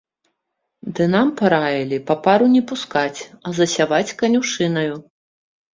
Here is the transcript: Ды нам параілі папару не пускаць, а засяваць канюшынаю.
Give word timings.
Ды 0.99 1.03
нам 1.15 1.27
параілі 1.41 1.97
папару 2.09 2.45
не 2.55 2.63
пускаць, 2.73 3.19
а 3.45 3.55
засяваць 3.61 4.05
канюшынаю. 4.25 4.93